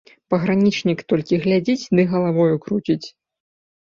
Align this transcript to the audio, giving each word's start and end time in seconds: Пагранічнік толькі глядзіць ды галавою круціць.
Пагранічнік 0.33 0.99
толькі 1.11 1.39
глядзіць 1.43 1.89
ды 1.99 2.05
галавою 2.13 2.55
круціць. 2.63 3.07